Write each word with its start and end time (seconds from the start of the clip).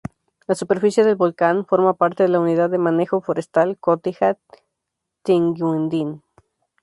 La 0.47 0.55
superficie 0.55 1.03
del 1.03 1.15
volcán 1.15 1.63
forma 1.67 1.93
parte 1.93 2.23
de 2.23 2.29
la 2.29 2.39
unidad 2.39 2.71
de 2.71 2.79
manejo 2.79 3.21
forestal 3.21 3.77
Cotija-Tingüindín. 3.77 6.23